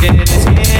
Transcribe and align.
get 0.00 0.18
it. 0.18 0.79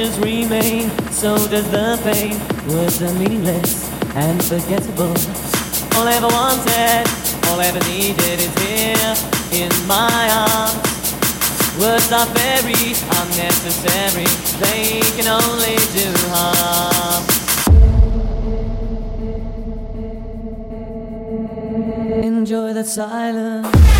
ashes 0.00 0.18
remain, 0.20 0.90
so 1.10 1.36
does 1.48 1.70
the 1.70 2.00
pain. 2.02 2.38
Words 2.68 3.02
are 3.02 3.12
meaningless 3.14 3.90
and 4.14 4.42
forgettable. 4.42 5.14
All 5.96 6.08
I 6.08 6.14
ever 6.14 6.28
wanted, 6.28 7.06
all 7.48 7.60
I 7.60 7.66
ever 7.66 7.80
needed 7.90 8.40
is 8.40 8.54
here 8.64 9.14
in 9.60 9.70
my 9.86 10.30
arms. 10.48 10.80
Words 11.78 12.12
are 12.12 12.26
very 12.26 12.94
unnecessary, 13.20 14.28
they 14.60 15.00
can 15.16 15.28
only 15.28 15.76
do 15.92 16.08
harm. 16.32 17.24
Enjoy 22.22 22.72
the 22.72 22.84
silence. 22.84 23.99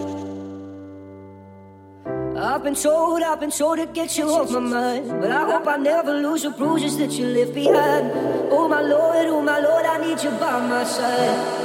Been 2.71 2.81
told, 2.81 3.21
I've 3.21 3.37
been 3.37 3.51
told 3.51 3.79
to 3.79 3.85
get 3.85 4.17
you 4.17 4.29
off 4.29 4.49
my 4.49 4.59
mind. 4.59 5.09
But 5.19 5.29
I 5.29 5.43
hope 5.43 5.67
I 5.67 5.75
never 5.75 6.13
lose 6.13 6.43
the 6.43 6.51
bruises 6.51 6.97
that 6.99 7.11
you 7.11 7.25
left 7.25 7.53
behind. 7.53 8.11
Oh 8.49 8.69
my 8.69 8.79
Lord, 8.79 9.25
oh 9.27 9.41
my 9.41 9.59
Lord, 9.59 9.85
I 9.85 9.97
need 9.97 10.23
you 10.23 10.31
by 10.31 10.65
my 10.65 10.85
side. 10.85 11.60